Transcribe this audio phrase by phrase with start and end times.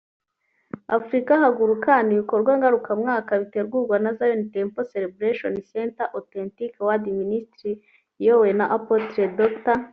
[0.97, 7.79] Afrika Haguruka” ni ibikorwa ngarukamwaka bitegurwa na Zion Temple Celebration Center/Authentic Word Ministries
[8.21, 9.75] iyobowe na Apostle Dr